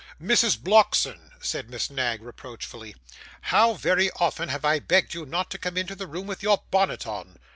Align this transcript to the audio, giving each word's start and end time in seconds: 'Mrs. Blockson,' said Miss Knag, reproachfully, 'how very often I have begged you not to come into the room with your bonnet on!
'Mrs. 0.19 0.57
Blockson,' 0.57 1.29
said 1.41 1.69
Miss 1.69 1.91
Knag, 1.91 2.23
reproachfully, 2.23 2.95
'how 3.41 3.75
very 3.75 4.09
often 4.13 4.49
I 4.49 4.53
have 4.53 4.87
begged 4.87 5.13
you 5.13 5.27
not 5.27 5.51
to 5.51 5.59
come 5.59 5.77
into 5.77 5.93
the 5.93 6.07
room 6.07 6.25
with 6.25 6.41
your 6.41 6.63
bonnet 6.71 7.05
on! 7.05 7.37